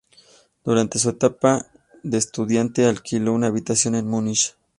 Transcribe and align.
Durante 0.65 0.97
su 0.97 1.09
etapa 1.11 1.67
de 2.01 2.17
estudiante 2.17 2.87
alquiló 2.87 3.33
una 3.33 3.45
habitación 3.49 3.93
en 3.93 4.07
Munich. 4.07 4.55